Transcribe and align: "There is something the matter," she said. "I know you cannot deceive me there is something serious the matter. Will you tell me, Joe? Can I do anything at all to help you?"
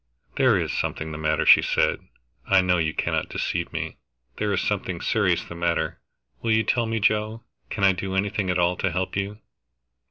"There 0.35 0.57
is 0.59 0.73
something 0.73 1.11
the 1.11 1.19
matter," 1.19 1.45
she 1.45 1.61
said. 1.61 1.99
"I 2.47 2.61
know 2.61 2.79
you 2.79 2.91
cannot 2.91 3.29
deceive 3.29 3.71
me 3.71 3.97
there 4.37 4.51
is 4.51 4.59
something 4.59 4.99
serious 4.99 5.43
the 5.43 5.53
matter. 5.53 5.99
Will 6.41 6.53
you 6.53 6.63
tell 6.63 6.87
me, 6.87 6.99
Joe? 6.99 7.43
Can 7.69 7.83
I 7.83 7.91
do 7.91 8.15
anything 8.15 8.49
at 8.49 8.57
all 8.57 8.75
to 8.77 8.91
help 8.91 9.15
you?" 9.15 9.37